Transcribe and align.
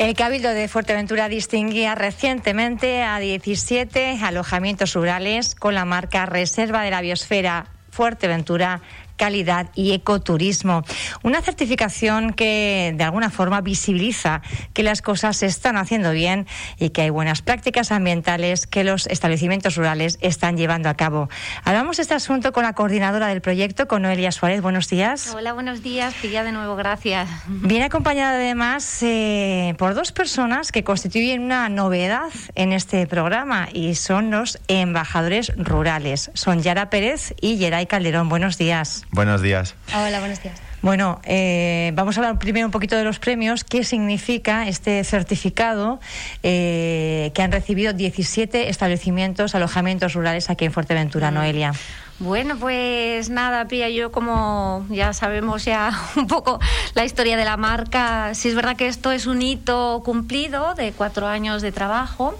El 0.00 0.14
Cabildo 0.14 0.48
de 0.48 0.66
Fuerteventura 0.66 1.28
distinguía 1.28 1.94
recientemente 1.94 3.02
a 3.02 3.18
17 3.18 4.18
alojamientos 4.22 4.94
rurales 4.94 5.54
con 5.54 5.74
la 5.74 5.84
marca 5.84 6.24
Reserva 6.24 6.82
de 6.82 6.90
la 6.90 7.02
Biosfera 7.02 7.66
Fuerteventura 7.90 8.80
calidad 9.20 9.68
y 9.74 9.92
ecoturismo. 9.92 10.82
Una 11.22 11.42
certificación 11.42 12.32
que 12.32 12.94
de 12.96 13.04
alguna 13.04 13.28
forma 13.28 13.60
visibiliza 13.60 14.40
que 14.72 14.82
las 14.82 15.02
cosas 15.02 15.36
se 15.36 15.44
están 15.44 15.76
haciendo 15.76 16.12
bien 16.12 16.46
y 16.78 16.88
que 16.88 17.02
hay 17.02 17.10
buenas 17.10 17.42
prácticas 17.42 17.92
ambientales 17.92 18.66
que 18.66 18.82
los 18.82 19.06
establecimientos 19.08 19.76
rurales 19.76 20.18
están 20.22 20.56
llevando 20.56 20.88
a 20.88 20.94
cabo. 20.94 21.28
Hablamos 21.64 21.98
de 21.98 22.04
este 22.04 22.14
asunto 22.14 22.52
con 22.52 22.62
la 22.62 22.72
coordinadora 22.72 23.26
del 23.26 23.42
proyecto, 23.42 23.86
con 23.86 24.00
Noelia 24.00 24.32
Suárez. 24.32 24.62
Buenos 24.62 24.88
días. 24.88 25.34
Hola, 25.36 25.52
buenos 25.52 25.82
días. 25.82 26.14
Pilla 26.22 26.42
de 26.42 26.52
nuevo, 26.52 26.74
gracias. 26.74 27.28
Viene 27.46 27.84
acompañada 27.84 28.36
además 28.36 29.02
eh, 29.02 29.74
por 29.76 29.92
dos 29.92 30.12
personas 30.12 30.72
que 30.72 30.82
constituyen 30.82 31.42
una 31.42 31.68
novedad 31.68 32.30
en 32.54 32.72
este 32.72 33.06
programa 33.06 33.68
y 33.70 33.96
son 33.96 34.30
los 34.30 34.58
embajadores 34.68 35.52
rurales. 35.58 36.30
Son 36.32 36.62
Yara 36.62 36.88
Pérez 36.88 37.34
y 37.42 37.58
Yeray 37.58 37.84
Calderón. 37.84 38.30
Buenos 38.30 38.56
días. 38.56 39.04
Buenos 39.12 39.42
días. 39.42 39.74
Hola, 39.94 40.20
buenos 40.20 40.42
días. 40.42 40.60
Bueno, 40.82 41.20
eh, 41.24 41.92
vamos 41.94 42.16
a 42.16 42.20
hablar 42.20 42.38
primero 42.38 42.66
un 42.66 42.72
poquito 42.72 42.96
de 42.96 43.04
los 43.04 43.18
premios. 43.18 43.64
¿Qué 43.64 43.84
significa 43.84 44.66
este 44.66 45.04
certificado 45.04 46.00
eh, 46.42 47.30
que 47.34 47.42
han 47.42 47.52
recibido 47.52 47.92
17 47.92 48.70
establecimientos, 48.70 49.54
alojamientos 49.54 50.14
rurales 50.14 50.48
aquí 50.48 50.64
en 50.64 50.72
Fuerteventura, 50.72 51.30
Noelia? 51.30 51.72
Bueno, 52.20 52.58
pues 52.58 53.30
nada, 53.30 53.66
Pía, 53.66 53.88
yo 53.88 54.12
como 54.12 54.84
ya 54.90 55.14
sabemos 55.14 55.64
ya 55.64 55.98
un 56.16 56.26
poco 56.26 56.60
la 56.92 57.06
historia 57.06 57.38
de 57.38 57.46
la 57.46 57.56
marca, 57.56 58.34
sí 58.34 58.50
es 58.50 58.54
verdad 58.54 58.76
que 58.76 58.88
esto 58.88 59.10
es 59.10 59.24
un 59.24 59.40
hito 59.40 60.02
cumplido 60.04 60.74
de 60.74 60.92
cuatro 60.92 61.26
años 61.26 61.62
de 61.62 61.72
trabajo. 61.72 62.38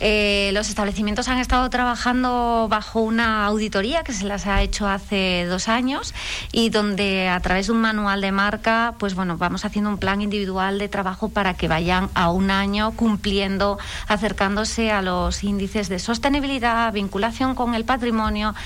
Eh, 0.00 0.50
los 0.52 0.68
establecimientos 0.68 1.28
han 1.28 1.38
estado 1.38 1.70
trabajando 1.70 2.66
bajo 2.68 3.02
una 3.02 3.46
auditoría 3.46 4.02
que 4.02 4.12
se 4.12 4.24
las 4.24 4.48
ha 4.48 4.62
hecho 4.62 4.88
hace 4.88 5.46
dos 5.48 5.68
años 5.68 6.12
y 6.50 6.70
donde 6.70 7.28
a 7.28 7.38
través 7.38 7.68
de 7.68 7.72
un 7.72 7.82
manual 7.82 8.22
de 8.22 8.32
marca, 8.32 8.94
pues 8.98 9.14
bueno, 9.14 9.36
vamos 9.36 9.64
haciendo 9.64 9.90
un 9.90 9.98
plan 9.98 10.22
individual 10.22 10.80
de 10.80 10.88
trabajo 10.88 11.28
para 11.28 11.54
que 11.54 11.68
vayan 11.68 12.10
a 12.14 12.30
un 12.30 12.50
año 12.50 12.96
cumpliendo, 12.96 13.78
acercándose 14.08 14.90
a 14.90 15.02
los 15.02 15.44
índices 15.44 15.88
de 15.88 16.00
sostenibilidad, 16.00 16.92
vinculación 16.92 17.54
con 17.54 17.76
el 17.76 17.84
patrimonio 17.84 18.56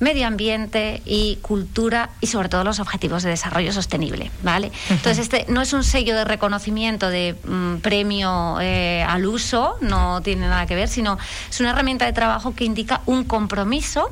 medio 0.00 0.26
ambiente 0.26 1.02
y 1.04 1.36
cultura 1.36 2.10
y 2.20 2.26
sobre 2.26 2.48
todo 2.48 2.64
los 2.64 2.80
objetivos 2.80 3.22
de 3.22 3.30
desarrollo 3.30 3.72
sostenible, 3.72 4.30
¿vale? 4.42 4.72
Entonces 4.90 5.18
este 5.18 5.46
no 5.48 5.62
es 5.62 5.72
un 5.72 5.84
sello 5.84 6.16
de 6.16 6.24
reconocimiento 6.24 7.08
de 7.10 7.36
mm, 7.44 7.76
premio 7.76 8.58
eh, 8.60 9.04
al 9.06 9.26
uso, 9.26 9.76
no 9.80 10.20
tiene 10.22 10.48
nada 10.48 10.66
que 10.66 10.74
ver, 10.74 10.88
sino 10.88 11.18
es 11.48 11.60
una 11.60 11.70
herramienta 11.70 12.06
de 12.06 12.12
trabajo 12.12 12.54
que 12.54 12.64
indica 12.64 13.02
un 13.06 13.24
compromiso 13.24 14.08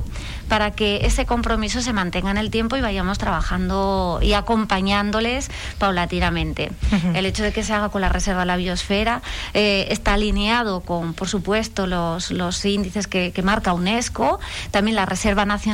para 0.47 0.71
que 0.71 1.05
ese 1.05 1.25
compromiso 1.25 1.81
se 1.81 1.93
mantenga 1.93 2.31
en 2.31 2.37
el 2.37 2.49
tiempo 2.49 2.77
y 2.77 2.81
vayamos 2.81 3.17
trabajando 3.17 4.19
y 4.21 4.33
acompañándoles 4.33 5.49
paulatinamente. 5.79 6.71
El 7.13 7.25
hecho 7.25 7.43
de 7.43 7.51
que 7.51 7.63
se 7.63 7.73
haga 7.73 7.89
con 7.89 8.01
la 8.01 8.09
reserva 8.09 8.41
de 8.41 8.45
la 8.45 8.55
biosfera 8.55 9.21
eh, 9.53 9.87
está 9.89 10.13
alineado 10.13 10.81
con, 10.81 11.13
por 11.13 11.27
supuesto, 11.27 11.87
los, 11.87 12.31
los 12.31 12.63
índices 12.65 13.07
que, 13.07 13.31
que 13.31 13.41
marca 13.41 13.73
UNESCO, 13.73 14.39
también 14.71 14.95
la 14.95 15.05
Reserva 15.05 15.45
Nacional 15.45 15.72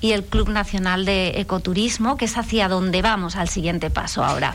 y 0.00 0.12
el 0.12 0.24
Club 0.24 0.50
Nacional 0.50 1.04
de 1.04 1.40
Ecoturismo, 1.40 2.16
que 2.16 2.26
es 2.26 2.36
hacia 2.36 2.68
donde 2.68 3.00
vamos 3.02 3.36
al 3.36 3.48
siguiente 3.48 3.88
paso 3.88 4.22
ahora. 4.24 4.54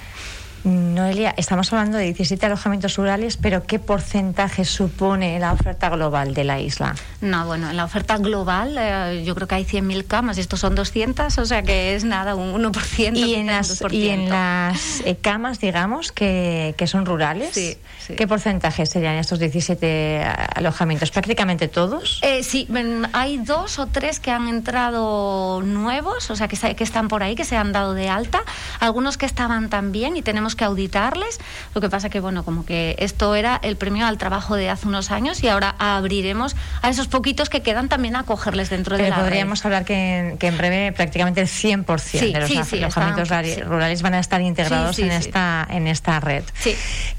Noelia, 0.64 1.34
estamos 1.36 1.74
hablando 1.74 1.98
de 1.98 2.06
17 2.06 2.46
alojamientos 2.46 2.96
rurales, 2.96 3.36
pero 3.36 3.64
¿qué 3.64 3.80
porcentaje 3.80 4.64
supone 4.64 5.38
la 5.38 5.52
oferta 5.52 5.90
global 5.90 6.34
de 6.34 6.46
la 6.46 6.62
isla? 6.62 6.96
No, 7.20 7.46
bueno, 7.46 7.70
en 7.70 7.76
la 7.76 7.84
oferta 7.84 8.18
global 8.18 8.78
eh, 8.80 9.24
yo 9.26 9.36
creo 9.36 9.48
que 9.48 9.56
hay 9.56 9.66
100.000 9.66 10.08
camas, 10.08 10.38
y 10.38 10.42
estos 10.42 10.62
son 10.62 10.76
200, 10.76 11.38
o 11.38 11.46
sea 11.46 11.64
que 11.64 11.96
es 11.96 12.06
nada, 12.06 12.36
un 12.36 12.54
1%. 12.54 13.18
¿Y 13.18 13.36
en 13.36 13.48
las, 13.48 13.84
y 13.92 14.08
en 14.08 14.30
las 14.30 15.02
eh, 15.02 15.18
camas, 15.22 15.60
digamos, 15.60 16.14
que, 16.14 16.76
que 16.78 16.88
son 16.88 17.06
rurales? 17.06 17.54
Sí, 17.54 17.78
¿Qué 18.16 18.26
porcentaje 18.26 18.86
serían 18.86 19.16
estos 19.16 19.40
17 19.40 20.24
alojamientos? 20.56 21.12
¿Prácticamente 21.12 21.68
todos? 21.68 22.20
Eh, 22.22 22.44
sí, 22.44 22.68
hay 23.12 23.38
dos 23.38 23.80
o 23.80 23.88
tres 23.88 24.22
que 24.22 24.32
han 24.32 24.48
entrado 24.48 25.62
nuevos, 25.62 26.30
o 26.32 26.36
sea, 26.38 26.48
que, 26.48 26.58
que 26.76 26.84
están 26.84 27.10
por 27.10 27.22
ahí, 27.22 27.36
que 27.36 27.46
se 27.46 27.58
han 27.58 27.74
dado 27.74 27.94
de 27.94 28.08
alta, 28.08 28.44
algunos 28.80 29.18
que 29.18 29.26
estaban 29.26 29.70
también 29.70 30.16
y 30.16 30.22
tenemos 30.22 30.53
que 30.56 30.66
auditarles. 30.66 31.40
Lo 31.74 31.82
que 31.82 31.90
pasa 31.90 32.10
que, 32.10 32.20
bueno, 32.20 32.44
como 32.44 32.66
que 32.66 32.96
esto 33.00 33.36
era 33.36 33.60
el 33.64 33.78
premio 33.78 34.06
al 34.06 34.18
trabajo 34.18 34.56
de 34.56 34.70
hace 34.70 34.88
unos 34.88 35.12
años 35.12 35.44
y 35.44 35.48
ahora 35.48 35.76
abriremos 35.80 36.56
a 36.82 36.90
esos 36.90 37.08
poquitos 37.08 37.50
que 37.50 37.62
quedan 37.62 37.90
también 37.90 38.16
a 38.16 38.24
cogerles 38.24 38.70
dentro 38.70 38.98
de 38.98 39.10
la 39.10 39.24
podríamos 39.24 39.66
hablar 39.66 39.86
que 39.86 40.38
en, 40.40 40.58
breve 40.58 40.92
prácticamente 40.92 41.42
el 41.42 41.48
100% 41.48 42.32
de 42.32 42.40
los 42.40 42.74
alojamientos 42.74 43.30
rurales 43.66 44.02
van 44.02 44.14
a 44.14 44.20
estar 44.20 44.42
integrados 44.42 45.00
en, 45.00 45.12
esta, 45.12 45.68
en 45.70 45.88
esta 45.88 46.20
red. 46.20 46.44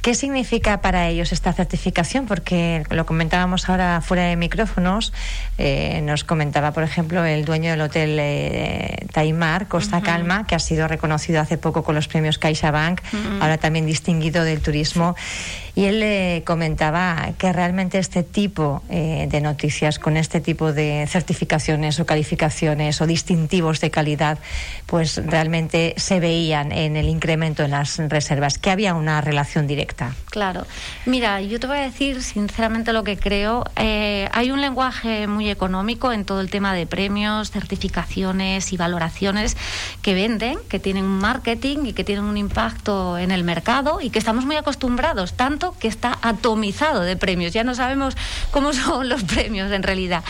¿Qué 0.02 0.14
significa 0.14 0.80
para 0.80 1.08
ellos 1.08 1.32
esta 1.32 1.52
certificación? 1.52 2.26
Porque 2.26 2.84
lo 2.90 3.06
comentábamos 3.06 3.68
ahora 3.68 4.00
fuera 4.00 4.24
de 4.24 4.36
micrófonos, 4.36 5.12
eh, 5.58 6.00
nos 6.02 6.24
comentaba, 6.24 6.72
por 6.72 6.82
ejemplo, 6.82 7.24
el 7.24 7.44
dueño 7.44 7.70
del 7.70 7.80
hotel 7.80 8.16
eh, 8.20 9.06
Taimar, 9.12 9.68
Costa 9.68 10.00
Calma, 10.00 10.46
que 10.46 10.54
ha 10.54 10.58
sido 10.58 10.88
reconocido 10.88 11.40
hace 11.40 11.58
poco 11.58 11.82
con 11.82 11.94
los 11.94 12.08
premios 12.08 12.38
CaixaBank, 12.38 13.00
ahora 13.40 13.58
también 13.58 13.86
distinguido 13.86 14.44
del 14.44 14.60
turismo. 14.60 15.14
Y 15.76 15.86
él 15.86 16.00
le 16.00 16.42
comentaba 16.46 17.30
que 17.36 17.52
realmente 17.52 17.98
este 17.98 18.22
tipo 18.22 18.82
eh, 18.88 19.26
de 19.28 19.40
noticias, 19.40 19.98
con 19.98 20.16
este 20.16 20.40
tipo 20.40 20.72
de 20.72 21.04
certificaciones 21.08 21.98
o 21.98 22.06
calificaciones 22.06 23.00
o 23.00 23.06
distintivos 23.08 23.80
de 23.80 23.90
calidad, 23.90 24.38
pues 24.86 25.20
realmente 25.26 25.94
se 25.96 26.20
veían 26.20 26.70
en 26.70 26.96
el 26.96 27.08
incremento 27.08 27.64
en 27.64 27.72
las 27.72 27.98
reservas, 27.98 28.58
que 28.58 28.70
había 28.70 28.94
una 28.94 29.20
relación 29.20 29.66
directa. 29.66 30.14
Claro. 30.30 30.64
Mira, 31.06 31.40
yo 31.40 31.58
te 31.58 31.66
voy 31.66 31.78
a 31.78 31.82
decir 31.82 32.22
sinceramente 32.22 32.92
lo 32.92 33.02
que 33.02 33.16
creo. 33.16 33.64
Eh, 33.74 34.28
hay 34.32 34.52
un 34.52 34.60
lenguaje 34.60 35.26
muy 35.26 35.50
económico 35.50 36.12
en 36.12 36.24
todo 36.24 36.40
el 36.40 36.50
tema 36.50 36.72
de 36.72 36.86
premios, 36.86 37.50
certificaciones 37.50 38.72
y 38.72 38.76
valoraciones 38.76 39.56
que 40.02 40.14
venden, 40.14 40.58
que 40.68 40.78
tienen 40.78 41.04
un 41.04 41.18
marketing 41.18 41.78
y 41.86 41.92
que 41.94 42.04
tienen 42.04 42.24
un 42.24 42.36
impacto 42.36 43.13
en 43.18 43.30
el 43.30 43.44
mercado 43.44 44.00
y 44.00 44.10
que 44.10 44.18
estamos 44.18 44.44
muy 44.44 44.56
acostumbrados, 44.56 45.34
tanto 45.34 45.74
que 45.78 45.88
está 45.88 46.18
atomizado 46.22 47.02
de 47.02 47.16
premios. 47.16 47.52
Ya 47.52 47.64
no 47.64 47.74
sabemos 47.74 48.16
cómo 48.50 48.72
son 48.72 49.08
los 49.08 49.24
premios 49.24 49.70
en 49.72 49.82
realidad. 49.82 50.24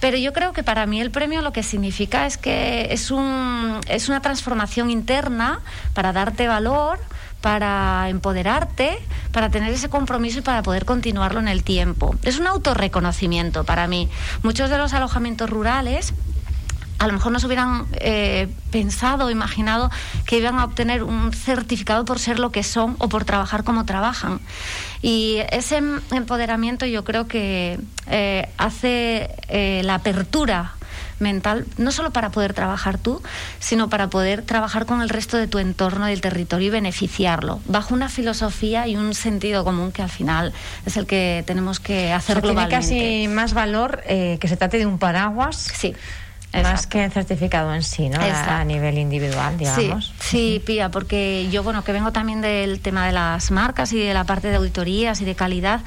Pero 0.00 0.16
yo 0.16 0.32
creo 0.32 0.52
que 0.52 0.62
para 0.62 0.86
mí 0.86 1.00
el 1.00 1.10
premio 1.10 1.42
lo 1.42 1.52
que 1.52 1.62
significa 1.62 2.26
es 2.26 2.38
que 2.38 2.88
es, 2.90 3.10
un, 3.10 3.80
es 3.86 4.08
una 4.08 4.22
transformación 4.22 4.90
interna 4.90 5.60
para 5.92 6.12
darte 6.14 6.48
valor, 6.48 6.98
para 7.42 8.08
empoderarte, 8.08 8.98
para 9.32 9.50
tener 9.50 9.72
ese 9.72 9.90
compromiso 9.90 10.38
y 10.38 10.42
para 10.42 10.62
poder 10.62 10.86
continuarlo 10.86 11.38
en 11.40 11.48
el 11.48 11.62
tiempo. 11.64 12.14
Es 12.22 12.38
un 12.38 12.46
autorreconocimiento 12.46 13.64
para 13.64 13.86
mí. 13.86 14.08
Muchos 14.42 14.70
de 14.70 14.78
los 14.78 14.94
alojamientos 14.94 15.50
rurales 15.50 16.14
a 17.00 17.06
lo 17.06 17.14
mejor 17.14 17.32
no 17.32 17.40
se 17.40 17.46
hubieran 17.46 17.86
eh, 17.94 18.46
pensado 18.70 19.26
o 19.26 19.30
imaginado 19.30 19.90
que 20.26 20.36
iban 20.36 20.58
a 20.58 20.66
obtener 20.66 21.02
un 21.02 21.32
certificado 21.32 22.04
por 22.04 22.18
ser 22.18 22.38
lo 22.38 22.52
que 22.52 22.62
son 22.62 22.94
o 22.98 23.08
por 23.08 23.24
trabajar 23.24 23.64
como 23.64 23.86
trabajan. 23.86 24.38
Y 25.00 25.38
ese 25.50 25.78
em, 25.78 26.00
empoderamiento 26.12 26.84
yo 26.84 27.02
creo 27.02 27.26
que 27.26 27.80
eh, 28.06 28.50
hace 28.58 29.34
eh, 29.48 29.80
la 29.82 29.94
apertura 29.94 30.74
mental, 31.20 31.66
no 31.78 31.90
solo 31.90 32.10
para 32.10 32.30
poder 32.30 32.52
trabajar 32.52 32.98
tú, 32.98 33.22
sino 33.60 33.88
para 33.88 34.10
poder 34.10 34.42
trabajar 34.42 34.84
con 34.84 35.00
el 35.00 35.08
resto 35.08 35.38
de 35.38 35.48
tu 35.48 35.58
entorno 35.58 36.04
del 36.04 36.20
territorio 36.20 36.68
y 36.68 36.70
beneficiarlo, 36.70 37.60
bajo 37.64 37.94
una 37.94 38.10
filosofía 38.10 38.86
y 38.88 38.96
un 38.96 39.14
sentido 39.14 39.64
común 39.64 39.90
que 39.90 40.02
al 40.02 40.10
final 40.10 40.52
es 40.84 40.98
el 40.98 41.06
que 41.06 41.44
tenemos 41.46 41.80
que 41.80 42.12
hacer 42.12 42.42
globalmente. 42.42 42.86
Tiene 42.86 43.22
casi 43.22 43.28
más 43.28 43.54
valor 43.54 44.02
que 44.06 44.46
se 44.46 44.56
trate 44.58 44.76
de 44.78 44.86
un 44.86 44.98
paraguas. 44.98 45.56
Sí 45.56 45.94
más 46.52 46.86
que 46.86 47.04
el 47.04 47.12
certificado 47.12 47.74
en 47.74 47.82
sí, 47.82 48.08
¿no? 48.08 48.18
A, 48.20 48.64
nivel 48.64 48.98
individual, 48.98 49.56
digamos. 49.56 50.12
Sí, 50.18 50.58
sí, 50.58 50.62
Pía, 50.64 50.90
porque 50.90 51.48
yo, 51.50 51.62
bueno, 51.62 51.84
que 51.84 51.92
vengo 51.92 52.12
también 52.12 52.40
del 52.40 52.80
tema 52.80 53.06
de 53.06 53.12
las 53.12 53.50
marcas 53.50 53.92
y 53.92 53.98
de 53.98 54.14
la 54.14 54.24
parte 54.24 54.48
de 54.48 54.56
auditorías 54.56 55.20
y 55.20 55.24
de 55.24 55.34
calidad, 55.34 55.80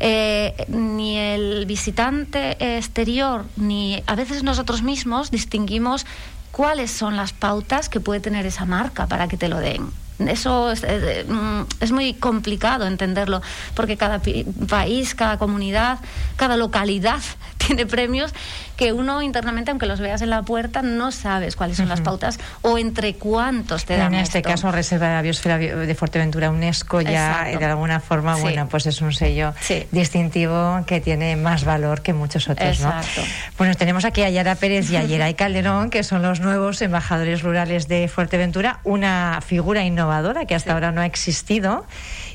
eh, 0.00 0.66
ni 0.68 1.16
el 1.18 1.66
visitante 1.66 2.76
exterior, 2.78 3.44
ni 3.56 4.02
a 4.06 4.14
veces 4.14 4.42
nosotros 4.42 4.82
mismos 4.82 5.30
distinguimos 5.30 6.06
cuáles 6.50 6.90
son 6.90 7.16
las 7.16 7.32
pautas 7.32 7.88
que 7.88 8.00
puede 8.00 8.20
tener 8.20 8.46
esa 8.46 8.64
marca 8.64 9.06
para 9.06 9.28
que 9.28 9.36
te 9.36 9.48
lo 9.48 9.58
den. 9.58 9.90
Eso 10.26 10.72
es, 10.72 10.82
mm, 10.82 11.62
es 11.80 11.92
muy 11.92 12.14
complicado 12.14 12.86
entenderlo, 12.86 13.40
porque 13.74 13.96
cada 13.96 14.20
país, 14.68 15.14
cada 15.14 15.38
comunidad, 15.38 15.98
cada 16.36 16.56
localidad 16.56 17.20
tiene 17.58 17.86
premios 17.86 18.34
que 18.76 18.92
uno 18.92 19.22
internamente, 19.22 19.70
aunque 19.70 19.86
los 19.86 20.00
veas 20.00 20.22
en 20.22 20.30
la 20.30 20.42
puerta, 20.42 20.82
no 20.82 21.10
sabes 21.10 21.56
cuáles 21.56 21.76
son 21.76 21.88
las 21.88 22.00
pautas 22.00 22.38
o 22.62 22.78
entre 22.78 23.14
cuántos 23.14 23.84
te 23.84 23.96
dan. 23.96 24.14
En 24.14 24.20
este 24.20 24.40
caso, 24.40 24.70
Reserva 24.70 25.08
de 25.08 25.14
la 25.14 25.22
Biosfera 25.22 25.58
de 25.58 25.94
Fuerteventura 25.96 26.50
UNESCO 26.50 27.00
ya 27.00 27.44
de 27.44 27.64
alguna 27.64 27.98
forma, 27.98 28.36
bueno, 28.36 28.68
pues 28.68 28.86
es 28.86 29.00
un 29.00 29.12
sello 29.12 29.52
distintivo 29.90 30.84
que 30.86 31.00
tiene 31.00 31.34
más 31.34 31.64
valor 31.64 32.02
que 32.02 32.12
muchos 32.12 32.48
otros, 32.48 32.68
Exacto. 32.68 33.22
Bueno, 33.56 33.74
tenemos 33.74 34.04
aquí 34.04 34.22
a 34.22 34.30
Yara 34.30 34.54
Pérez 34.54 34.90
y 34.90 34.96
a 34.96 35.02
Yeray 35.08 35.34
Calderón, 35.34 35.90
que 35.90 36.04
son 36.04 36.22
los 36.22 36.38
nuevos 36.38 36.80
embajadores 36.80 37.42
rurales 37.42 37.88
de 37.88 38.06
Fuerteventura, 38.06 38.78
una 38.84 39.40
figura 39.44 39.82
innovadora 39.84 40.07
que 40.46 40.54
hasta 40.54 40.72
ahora 40.72 40.92
no 40.92 41.00
ha 41.00 41.06
existido 41.06 41.86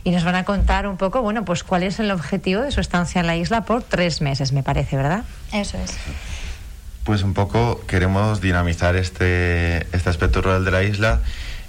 y 0.04 0.12
nos 0.12 0.24
van 0.24 0.36
a 0.36 0.44
contar 0.44 0.88
un 0.88 0.98
poco, 0.98 1.22
bueno, 1.22 1.46
pues 1.46 1.64
cuál 1.64 1.84
es 1.84 2.00
el 2.00 2.12
objetivo 2.12 2.62
de 2.62 2.72
su 2.72 2.80
estancia 2.82 3.22
en 3.22 3.28
la 3.28 3.36
isla 3.36 3.66
por 3.66 3.84
tres 3.84 4.22
meses, 4.22 4.52
me 4.52 4.64
parece, 4.64 4.96
¿verdad? 4.96 5.24
Eso 5.52 5.78
es. 5.78 5.98
Pues 7.04 7.24
un 7.24 7.34
poco 7.34 7.82
queremos 7.88 8.42
dinamizar 8.42 8.96
este, 8.96 9.88
este 9.96 10.10
aspecto 10.10 10.42
rural 10.42 10.64
de 10.64 10.72
la 10.72 10.84
isla 10.84 11.22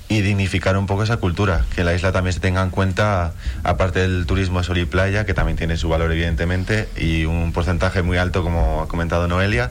y 0.09 0.21
dignificar 0.21 0.77
un 0.77 0.87
poco 0.87 1.03
esa 1.03 1.17
cultura, 1.17 1.65
que 1.75 1.83
la 1.83 1.95
isla 1.95 2.13
también 2.13 2.35
se 2.35 2.41
tenga 2.41 2.63
en 2.63 2.71
cuenta, 2.71 3.33
aparte 3.63 4.01
del 4.01 4.27
turismo 4.27 4.63
sol 4.63 4.79
y 4.79 4.85
playa, 4.85 5.25
que 5.25 5.35
también 5.35 5.57
tiene 5.57 5.77
su 5.77 5.89
valor 5.89 6.13
evidentemente, 6.13 6.89
y 6.97 7.25
un 7.25 7.53
porcentaje 7.53 8.03
muy 8.03 8.19
alto, 8.19 8.43
como 8.43 8.83
ha 8.83 8.89
comentado 8.89 9.27
Noelia, 9.27 9.71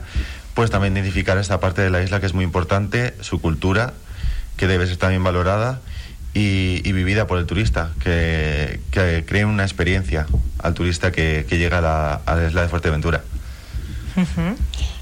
pues 0.54 0.70
también 0.70 0.94
dignificar 0.94 1.38
esta 1.38 1.60
parte 1.60 1.82
de 1.82 1.90
la 1.90 2.02
isla 2.02 2.20
que 2.20 2.26
es 2.26 2.34
muy 2.34 2.44
importante, 2.44 3.14
su 3.20 3.40
cultura, 3.40 3.94
que 4.56 4.66
debe 4.66 4.86
ser 4.86 4.96
también 4.96 5.22
valorada 5.22 5.80
y, 6.34 6.92
vivida 6.92 7.26
por 7.26 7.38
el 7.38 7.46
turista, 7.46 7.90
que, 8.02 8.80
que, 8.90 9.24
cree 9.26 9.44
una 9.44 9.62
experiencia 9.62 10.26
al 10.58 10.74
turista 10.74 11.12
que, 11.12 11.46
llega 11.48 11.78
a 11.78 11.80
la, 12.26 12.46
isla 12.46 12.62
de 12.62 12.68
Fuerteventura. 12.68 13.22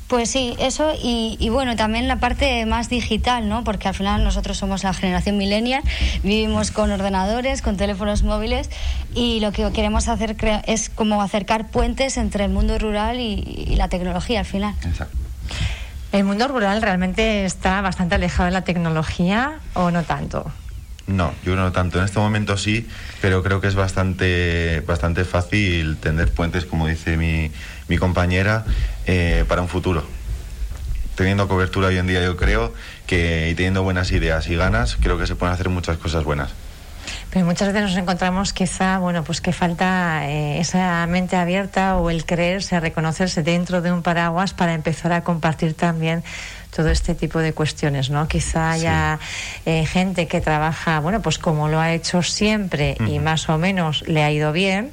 Pues 0.09 0.29
sí, 0.29 0.55
eso 0.59 0.93
y, 1.03 1.49
bueno, 1.49 1.75
también 1.75 2.07
la 2.07 2.17
parte 2.17 2.67
más 2.67 2.91
digital, 2.91 3.49
¿no? 3.49 3.65
Porque 3.65 3.89
al 3.89 3.95
final 3.95 4.23
nosotros 4.23 4.59
somos 4.59 4.85
la 4.85 4.93
generación 4.93 5.39
millennial, 5.39 5.83
vivimos 6.23 6.71
con 6.71 6.91
ordenadores, 6.91 7.63
con 7.63 7.79
teléfonos 7.79 8.23
móviles 8.23 8.69
y 9.15 9.41
lo 9.41 9.53
que 9.53 9.71
queremos 9.73 10.09
hacer 10.09 10.37
es 10.67 10.91
como 10.91 11.23
acercar 11.23 11.69
puentes 11.71 12.19
entre 12.19 12.45
el 12.45 12.51
mundo 12.51 12.79
rural 12.79 13.21
y, 13.21 13.67
y 13.69 13.77
la 13.77 13.89
tecnología 13.89 14.41
al 14.41 14.47
final. 14.47 14.75
Exacto. 14.85 15.17
¿El 16.13 16.25
mundo 16.25 16.47
rural 16.47 16.83
realmente 16.83 17.47
está 17.47 17.81
bastante 17.81 18.17
alejado 18.17 18.45
de 18.45 18.51
la 18.51 18.65
tecnología 18.65 19.61
o 19.73 19.91
no 19.91 20.03
tanto? 20.03 20.53
No, 21.07 21.35
yo 21.45 21.57
no 21.57 21.73
tanto. 21.73 21.99
En 21.99 22.05
este 22.05 22.19
momento 22.19 22.57
sí, 22.57 22.87
pero 23.21 23.43
creo 23.43 23.61
que 23.61 23.69
es 23.69 23.75
bastante, 23.75 24.83
bastante 24.87 25.25
fácil 25.25 25.97
tender 25.97 26.33
puentes, 26.33 26.65
como 26.65 26.87
dice 26.87 27.17
mi, 27.17 27.51
compañera, 27.99 28.65
eh, 29.07 29.45
para 29.49 29.63
un 29.63 29.69
futuro. 29.69 30.05
Teniendo 31.15 31.49
cobertura 31.49 31.89
hoy 31.89 31.99
en 31.99 32.07
día, 32.07 32.25
yo 32.25 32.37
creo 32.37 32.73
que 33.07 33.51
y 33.51 33.55
teniendo 33.55 33.83
buenas 33.83 34.13
ideas 34.13 34.49
y 34.49 34.57
ganas, 34.57 34.97
creo 35.01 35.19
que 35.19 35.27
se 35.27 35.35
pueden 35.35 35.53
hacer 35.53 35.69
muchas 35.69 35.99
cosas 35.99 36.25
buenas. 36.25 36.53
Pero 37.33 37.47
muchas 37.47 37.73
veces 37.73 37.89
nos 37.89 37.97
encontramos 37.97 38.53
quizá, 38.53 38.99
bueno, 38.99 39.25
pues 39.25 39.41
que 39.41 39.53
falta 39.53 40.29
eh, 40.29 40.61
esa 40.61 41.07
mente 41.07 41.37
abierta 41.37 41.97
o 41.97 42.11
el 42.11 42.27
creerse, 42.27 42.79
reconocerse 42.79 43.43
dentro 43.43 43.81
de 43.81 43.91
un 43.91 44.03
paraguas 44.03 44.53
para 44.53 44.75
empezar 44.75 45.13
a 45.13 45.25
compartir 45.25 45.73
también 45.73 46.23
todo 46.77 46.91
este 46.91 47.15
tipo 47.15 47.39
de 47.39 47.55
cuestiones, 47.55 48.11
¿no? 48.11 48.29
Quizá 48.29 48.73
haya 48.73 49.19
eh, 49.65 49.87
gente 49.87 50.27
que 50.27 50.43
trabaja, 50.43 51.01
bueno, 51.01 51.23
pues 51.23 51.39
como 51.39 51.69
lo 51.69 51.81
ha 51.81 51.95
hecho 51.95 52.23
siempre 52.23 52.99
y 53.07 53.19
más 53.19 53.49
o 53.49 53.57
menos 53.57 54.07
le 54.07 54.23
ha 54.23 54.31
ido 54.31 54.53
bien 54.53 54.91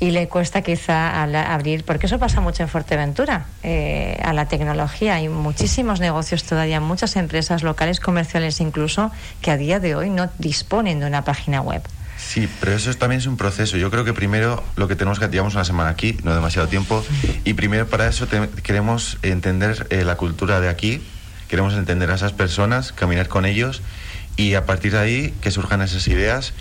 y 0.00 0.12
le 0.12 0.28
cuesta 0.28 0.62
quizá 0.62 1.22
abrir, 1.22 1.84
porque 1.84 2.06
eso 2.06 2.18
pasa 2.18 2.40
mucho 2.40 2.62
en 2.62 2.70
Fuerteventura, 2.70 3.44
eh, 3.62 4.18
a 4.24 4.32
la 4.32 4.48
tecnología. 4.48 5.16
Hay 5.16 5.28
muchísimos 5.28 6.00
negocios 6.00 6.42
todavía, 6.44 6.80
muchas 6.80 7.16
empresas 7.16 7.62
locales, 7.62 8.00
comerciales 8.00 8.60
incluso, 8.60 9.12
que 9.42 9.50
a 9.50 9.58
día 9.58 9.78
de 9.78 9.94
hoy 9.94 10.08
no 10.08 10.30
disponen 10.38 11.00
de 11.00 11.06
una 11.06 11.22
página 11.22 11.60
web. 11.60 11.82
Sí, 12.16 12.48
pero 12.60 12.72
eso 12.72 12.92
también 12.94 13.20
es 13.20 13.26
un 13.26 13.36
proceso. 13.36 13.76
Yo 13.76 13.90
creo 13.90 14.04
que 14.04 14.14
primero 14.14 14.62
lo 14.76 14.88
que 14.88 14.96
tenemos 14.96 15.18
que 15.18 15.28
llevamos 15.28 15.54
una 15.54 15.64
semana 15.64 15.90
aquí, 15.90 16.16
no 16.22 16.34
demasiado 16.34 16.68
tiempo, 16.68 17.04
y 17.44 17.52
primero 17.52 17.86
para 17.86 18.08
eso 18.08 18.26
queremos 18.62 19.18
entender 19.22 19.86
eh, 19.90 20.04
la 20.04 20.16
cultura 20.16 20.60
de 20.60 20.70
aquí, 20.70 21.02
queremos 21.48 21.74
entender 21.74 22.10
a 22.10 22.14
esas 22.14 22.32
personas, 22.32 22.92
caminar 22.92 23.28
con 23.28 23.44
ellos 23.44 23.82
y 24.36 24.54
a 24.54 24.64
partir 24.64 24.92
de 24.92 24.98
ahí 24.98 25.34
que 25.42 25.50
surjan 25.50 25.82
esas 25.82 26.08
ideas 26.08 26.54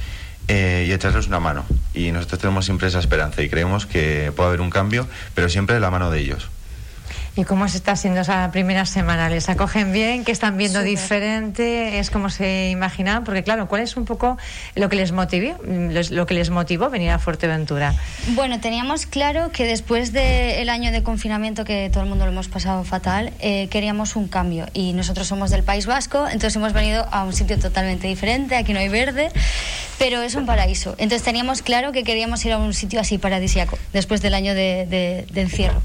eh, 0.49 0.85
y 0.89 0.91
echarles 0.91 1.27
una 1.27 1.39
mano. 1.39 1.65
Y 1.93 2.11
nosotros 2.11 2.39
tenemos 2.39 2.65
siempre 2.65 2.87
esa 2.87 2.99
esperanza 2.99 3.41
y 3.41 3.49
creemos 3.49 3.85
que 3.85 4.31
puede 4.35 4.49
haber 4.49 4.61
un 4.61 4.69
cambio, 4.69 5.07
pero 5.33 5.49
siempre 5.49 5.75
de 5.75 5.81
la 5.81 5.91
mano 5.91 6.11
de 6.11 6.19
ellos. 6.19 6.49
¿Y 7.39 7.45
cómo 7.45 7.69
se 7.69 7.77
está 7.77 7.93
haciendo 7.93 8.19
esa 8.19 8.51
primera 8.51 8.85
semana? 8.85 9.29
¿Les 9.29 9.47
acogen 9.47 9.93
bien? 9.93 10.25
¿Qué 10.25 10.31
están 10.33 10.57
viendo 10.57 10.81
diferente? 10.81 11.99
¿Es 11.99 12.09
como 12.09 12.29
se 12.29 12.69
imaginaban? 12.69 13.23
Porque 13.23 13.43
claro, 13.43 13.67
¿cuál 13.69 13.81
es 13.81 13.95
un 13.95 14.03
poco 14.03 14.37
lo 14.75 14.89
que 14.89 14.97
les 14.97 15.13
motivó, 15.13 15.55
lo 15.63 16.25
que 16.25 16.33
les 16.33 16.49
motivó 16.49 16.89
venir 16.89 17.11
a 17.11 17.19
Fuerteventura? 17.19 17.93
Bueno, 18.29 18.59
teníamos 18.59 19.05
claro 19.05 19.51
que 19.53 19.65
después 19.65 20.11
del 20.11 20.67
año 20.67 20.91
de 20.91 21.01
confinamiento 21.01 21.63
que 21.63 21.89
todo 21.89 22.03
el 22.03 22.09
mundo 22.09 22.25
lo 22.25 22.31
hemos 22.31 22.49
pasado 22.49 22.83
fatal, 22.83 23.31
eh, 23.39 23.67
queríamos 23.69 24.17
un 24.17 24.27
cambio. 24.27 24.65
Y 24.73 24.91
nosotros 24.91 25.27
somos 25.27 25.49
del 25.49 25.63
País 25.63 25.85
Vasco, 25.85 26.25
entonces 26.25 26.55
hemos 26.57 26.73
venido 26.73 27.07
a 27.09 27.23
un 27.23 27.31
sitio 27.31 27.57
totalmente 27.57 28.07
diferente, 28.07 28.57
aquí 28.57 28.73
no 28.73 28.79
hay 28.79 28.89
verde, 28.89 29.31
pero 29.99 30.23
es 30.23 30.33
un 30.33 30.47
paraíso. 30.47 30.95
Entonces 30.97 31.23
teníamos 31.23 31.61
claro 31.61 31.91
que 31.91 32.03
queríamos 32.03 32.43
ir 32.45 32.53
a 32.53 32.57
un 32.57 32.73
sitio 32.73 32.99
así 32.99 33.19
paradisiaco, 33.19 33.77
después 33.93 34.21
del 34.21 34.33
año 34.33 34.55
de 34.55 35.27
encierro. 35.35 35.81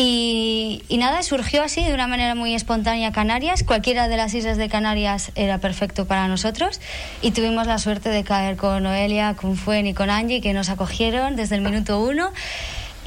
Y, 0.00 0.84
nada, 0.90 1.24
surgió 1.24 1.64
así 1.64 1.82
de 1.82 1.92
una 1.92 2.06
manera 2.06 2.36
muy 2.36 2.54
espontánea 2.54 3.10
Canarias. 3.10 3.64
Cualquiera 3.64 4.06
de 4.06 4.16
las 4.16 4.32
islas 4.32 4.56
de 4.56 4.68
Canarias 4.68 5.32
era 5.34 5.58
perfecto 5.58 6.06
para 6.06 6.28
nosotros 6.28 6.80
y 7.20 7.32
tuvimos 7.32 7.66
la 7.66 7.78
suerte 7.78 8.08
de 8.08 8.22
caer 8.22 8.56
con 8.56 8.84
Noelia, 8.84 9.34
con 9.34 9.56
Fuen 9.56 9.88
y 9.88 9.94
con 9.94 10.08
Angie 10.08 10.40
que 10.40 10.52
nos 10.52 10.68
acogieron 10.68 11.34
desde 11.34 11.56
el 11.56 11.62
minuto 11.62 12.00
uno 12.00 12.32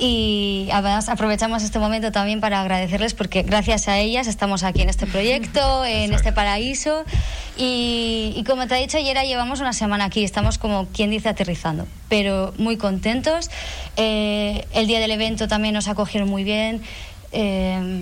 y 0.04 0.68
además 0.74 1.10
aprovechamos 1.10 1.62
este 1.62 1.78
momento 1.78 2.12
también 2.12 2.42
para 2.42 2.60
agradecerles 2.60 3.14
porque 3.14 3.44
gracias 3.44 3.88
a 3.88 4.00
ellas 4.00 4.26
estamos 4.26 4.64
aquí 4.64 4.82
en 4.82 4.90
este 4.90 5.06
proyecto, 5.06 5.86
en 5.86 6.12
este 6.12 6.34
paraíso 6.34 7.06
y, 7.56 8.44
como 8.48 8.66
te 8.66 8.76
he 8.78 8.82
dicho 8.82 8.98
ayer 8.98 9.16
llevamos 9.28 9.60
una 9.60 9.74
semana 9.74 10.06
aquí, 10.06 10.24
estamos 10.24 10.58
como 10.58 10.88
quien 10.88 11.12
dice 11.12 11.30
aterrizando, 11.30 11.86
pero 12.10 12.52
muy 12.58 12.78
contentos. 12.78 13.52
Eh, 13.96 14.66
el 14.74 14.88
día 14.88 15.00
del 15.00 15.12
evento 15.12 15.48
también 15.48 15.76
nos 15.76 15.88
acogieron 15.88 16.28
muy 16.28 16.44
bien. 16.44 16.82
Eh, 17.32 18.02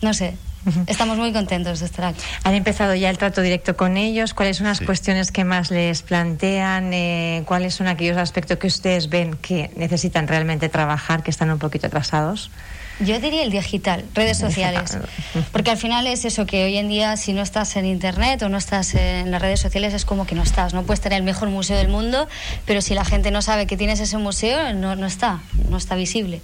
no 0.00 0.14
sé, 0.14 0.38
Estamos 0.86 1.18
muy 1.18 1.32
contentos 1.32 1.80
de 1.80 1.86
estar 1.86 2.06
aquí. 2.06 2.20
¿Han 2.44 2.54
empezado 2.54 2.94
ya 2.94 3.10
el 3.10 3.18
trato 3.18 3.40
directo 3.40 3.76
con 3.76 3.96
ellos? 3.96 4.34
¿Cuáles 4.34 4.58
son 4.58 4.66
las 4.66 4.80
cuestiones 4.80 5.30
que 5.30 5.44
más 5.44 5.70
les 5.70 6.02
plantean? 6.02 6.92
Eh, 6.92 7.42
¿Cuáles 7.46 7.74
son 7.74 7.86
aquellos 7.86 8.16
aspectos 8.16 8.58
que 8.58 8.66
ustedes 8.66 9.08
ven 9.08 9.36
que 9.36 9.70
necesitan 9.76 10.28
realmente 10.28 10.68
trabajar, 10.68 11.22
que 11.22 11.30
están 11.30 11.50
un 11.50 11.58
poquito 11.58 11.86
atrasados? 11.86 12.50
Yo 13.00 13.18
diría 13.18 13.42
el 13.42 13.50
digital, 13.50 14.04
redes 14.14 14.38
sociales. 14.38 14.96
Porque 15.50 15.70
al 15.72 15.76
final 15.76 16.06
es 16.06 16.24
eso 16.24 16.46
que 16.46 16.64
hoy 16.64 16.76
en 16.76 16.88
día 16.88 17.16
si 17.16 17.32
no 17.32 17.42
estás 17.42 17.74
en 17.76 17.86
internet 17.86 18.42
o 18.42 18.48
no 18.48 18.56
estás 18.56 18.94
en 18.94 19.32
las 19.32 19.42
redes 19.42 19.60
sociales 19.60 19.94
es 19.94 20.04
como 20.04 20.26
que 20.26 20.36
no 20.36 20.42
estás. 20.42 20.74
No 20.74 20.84
puedes 20.84 21.00
tener 21.00 21.18
el 21.18 21.24
mejor 21.24 21.48
museo 21.48 21.76
del 21.76 21.88
mundo, 21.88 22.28
pero 22.66 22.80
si 22.80 22.94
la 22.94 23.04
gente 23.04 23.32
no 23.32 23.42
sabe 23.42 23.66
que 23.66 23.76
tienes 23.76 23.98
ese 23.98 24.16
museo, 24.18 24.72
no, 24.74 24.94
no 24.94 25.06
está, 25.06 25.40
no 25.68 25.76
está 25.76 25.96
visible. 25.96 26.40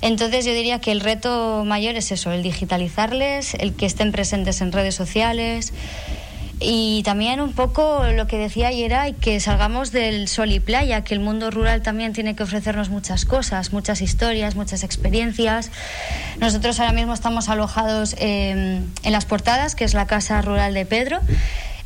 Entonces 0.00 0.44
yo 0.44 0.52
diría 0.52 0.80
que 0.80 0.92
el 0.92 1.00
reto 1.00 1.64
mayor 1.64 1.96
es 1.96 2.12
eso, 2.12 2.32
el 2.32 2.42
digitalizarles, 2.42 3.54
el 3.54 3.74
que 3.74 3.86
estén 3.86 4.12
presentes 4.12 4.60
en 4.60 4.72
redes 4.72 4.94
sociales 4.94 5.72
y 6.60 7.02
también 7.04 7.40
un 7.40 7.52
poco 7.52 8.04
lo 8.12 8.26
que 8.26 8.36
decía 8.36 8.68
ayer 8.68 8.86
era 8.86 9.12
que 9.12 9.38
salgamos 9.38 9.92
del 9.92 10.26
sol 10.26 10.50
y 10.50 10.58
playa, 10.58 11.04
que 11.04 11.14
el 11.14 11.20
mundo 11.20 11.50
rural 11.52 11.82
también 11.82 12.12
tiene 12.12 12.34
que 12.34 12.42
ofrecernos 12.42 12.88
muchas 12.88 13.24
cosas, 13.24 13.72
muchas 13.72 14.00
historias, 14.00 14.56
muchas 14.56 14.82
experiencias. 14.82 15.70
Nosotros 16.40 16.80
ahora 16.80 16.92
mismo 16.92 17.14
estamos 17.14 17.48
alojados 17.48 18.16
en 18.18 18.90
Las 19.04 19.24
Portadas, 19.24 19.76
que 19.76 19.84
es 19.84 19.94
la 19.94 20.06
casa 20.06 20.42
rural 20.42 20.74
de 20.74 20.84
Pedro, 20.84 21.20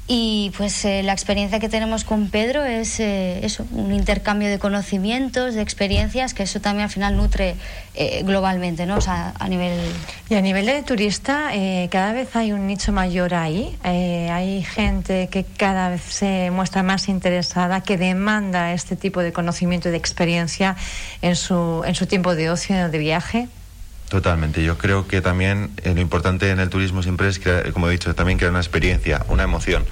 y 0.08 0.52
pues 0.56 0.84
eh, 0.84 1.02
la 1.04 1.12
experiencia 1.12 1.60
que 1.60 1.68
tenemos 1.68 2.02
con 2.02 2.28
Pedro 2.28 2.64
es 2.64 2.98
eh, 2.98 3.44
eso, 3.44 3.64
un 3.70 3.94
intercambio 3.94 4.48
de 4.48 4.58
conocimientos, 4.58 5.54
de 5.54 5.62
experiencias, 5.62 6.34
que 6.34 6.42
eso 6.42 6.60
también 6.60 6.84
al 6.84 6.90
final 6.90 7.16
nutre 7.16 7.54
eh, 7.94 8.22
globalmente, 8.24 8.84
¿no? 8.84 8.96
O 8.96 9.00
sea, 9.00 9.32
a 9.38 9.48
nivel... 9.48 9.78
Y 10.28 10.34
a 10.34 10.40
nivel 10.40 10.66
de 10.66 10.82
turista, 10.82 11.50
cada 11.90 12.12
vez 12.12 12.34
hay 12.36 12.52
un 12.52 12.66
nicho 12.66 12.90
mayor 12.90 13.34
ahí. 13.34 13.76
hay 13.84 14.62
gente 14.62 15.28
que 15.28 15.44
cada 15.44 15.90
vez 15.90 16.00
se 16.02 16.50
muestra 16.50 16.82
más 16.82 17.08
interesada, 17.08 17.82
que 17.82 17.98
demanda 17.98 18.72
este 18.72 18.96
tipo 18.96 19.20
de 19.20 19.32
conocimiento 19.32 19.88
y 19.88 19.92
de 19.92 19.98
experiencia 19.98 20.74
en 21.20 21.36
su, 21.36 21.82
en 21.86 21.94
su 21.94 22.06
tiempo 22.06 22.34
de 22.34 22.50
ocio, 22.50 22.88
de 22.88 22.98
viaje. 22.98 23.48
Totalmente. 24.12 24.62
Yo 24.62 24.76
creo 24.76 25.08
que 25.08 25.22
también 25.22 25.70
eh, 25.84 25.94
lo 25.94 26.02
importante 26.02 26.50
en 26.50 26.60
el 26.60 26.68
turismo 26.68 27.02
siempre 27.02 27.28
es, 27.28 27.40
como 27.72 27.88
he 27.88 27.92
dicho, 27.92 28.14
también 28.14 28.36
crear 28.36 28.50
una 28.50 28.60
experiencia, 28.60 29.24
una 29.28 29.42
emoción. 29.42 29.86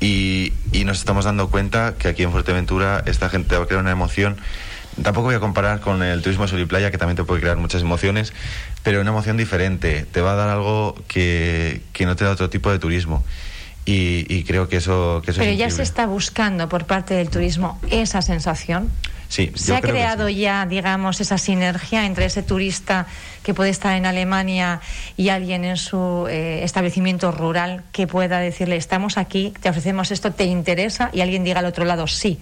Y, 0.00 0.54
y 0.72 0.84
nos 0.84 1.00
estamos 1.00 1.26
dando 1.26 1.50
cuenta 1.50 1.94
que 1.98 2.08
aquí 2.08 2.22
en 2.22 2.32
Fuerteventura 2.32 3.02
esta 3.04 3.28
gente 3.28 3.58
va 3.58 3.64
a 3.64 3.66
crear 3.66 3.82
una 3.82 3.90
emoción 3.90 4.38
tampoco 5.02 5.26
voy 5.26 5.34
a 5.34 5.40
comparar 5.40 5.80
con 5.80 6.02
el 6.02 6.22
turismo 6.22 6.44
de 6.44 6.48
sol 6.48 6.60
y 6.60 6.64
playa, 6.64 6.90
que 6.90 6.96
también 6.96 7.14
te 7.16 7.24
puede 7.24 7.42
crear 7.42 7.58
muchas 7.58 7.82
emociones, 7.82 8.32
pero 8.82 9.02
una 9.02 9.10
emoción 9.10 9.36
diferente. 9.36 10.06
Te 10.10 10.22
va 10.22 10.32
a 10.32 10.34
dar 10.34 10.48
algo 10.48 10.96
que, 11.06 11.82
que 11.92 12.06
no 12.06 12.16
te 12.16 12.24
da 12.24 12.30
otro 12.30 12.48
tipo 12.48 12.72
de 12.72 12.78
turismo. 12.78 13.22
Y, 13.84 14.44
creo 14.44 14.68
que 14.68 14.78
eso, 14.78 15.20
que 15.24 15.30
eso 15.30 15.40
Pero 15.40 15.52
ya 15.52 15.70
se 15.70 15.82
está 15.82 16.06
buscando 16.06 16.70
por 16.70 16.86
parte 16.86 17.14
del 17.14 17.28
turismo 17.28 17.78
esa 17.90 18.22
sensación. 18.22 18.90
Sí, 19.28 19.52
¿Se 19.56 19.76
ha 19.76 19.80
creado 19.82 20.30
ya, 20.30 20.64
digamos, 20.64 21.20
esa 21.20 21.36
sinergia 21.36 22.06
entre 22.06 22.24
ese 22.24 22.42
turista 22.42 23.06
que 23.42 23.52
puede 23.52 23.68
estar 23.68 23.94
en 23.94 24.06
Alemania 24.06 24.80
y 25.18 25.28
alguien 25.28 25.64
en 25.64 25.76
su 25.76 26.26
eh, 26.30 26.60
establecimiento 26.62 27.30
rural 27.30 27.84
que 27.92 28.06
pueda 28.06 28.38
decirle, 28.40 28.76
estamos 28.76 29.18
aquí, 29.18 29.52
te 29.60 29.68
ofrecemos 29.68 30.10
esto, 30.12 30.32
¿te 30.32 30.44
interesa? 30.44 31.10
Y 31.12 31.20
alguien 31.20 31.44
diga 31.44 31.60
al 31.60 31.66
otro 31.66 31.84
lado, 31.84 32.06
sí, 32.06 32.40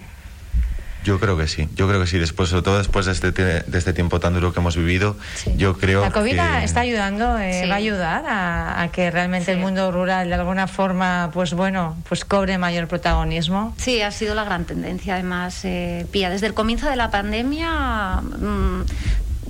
yo 1.07 1.21
creo 1.21 1.37
que 1.37 1.47
sí, 1.47 1.69
yo 1.73 1.87
creo 1.87 2.01
que 2.01 2.05
sí, 2.05 2.19
después, 2.19 2.49
sobre 2.49 2.63
todo 2.63 2.77
después 2.79 3.05
de 3.05 3.13
este, 3.13 3.31
de 3.31 3.77
este 3.77 3.93
tiempo 3.93 4.19
tan 4.19 4.33
duro 4.33 4.51
que 4.51 4.59
hemos 4.59 4.75
vivido, 4.75 5.15
yo 5.55 5.77
creo 5.77 6.01
La 6.01 6.11
COVID 6.11 6.37
está 6.61 6.81
ayudando, 6.81 7.39
eh, 7.39 7.65
va 7.65 7.75
a 7.75 7.77
ayudar 7.77 8.25
a, 8.27 8.89
que 8.91 9.09
realmente 9.09 9.53
el 9.53 9.59
mundo 9.59 9.89
rural 9.89 10.27
de 10.27 10.35
alguna 10.35 10.67
forma, 10.67 11.29
pues 11.33 11.53
bueno, 11.53 11.95
pues 12.09 12.25
cobre 12.25 12.57
mayor 12.57 12.89
protagonismo. 12.89 13.73
Sí, 13.77 14.01
ha 14.01 14.11
sido 14.11 14.35
la 14.35 14.43
gran 14.43 14.65
tendencia 14.65 15.13
además, 15.13 15.63
eh, 15.63 16.05
Pía. 16.11 16.29
Desde 16.29 16.47
el 16.47 16.53
comienzo 16.53 16.89
de 16.89 16.97
la 16.97 17.09
pandemia, 17.09 18.21
mm, 18.21 18.81